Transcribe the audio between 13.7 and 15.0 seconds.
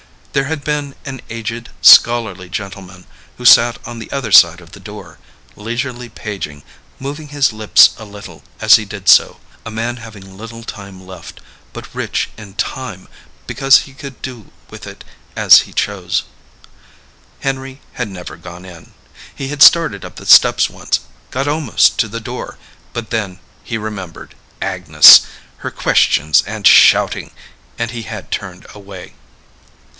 he could do with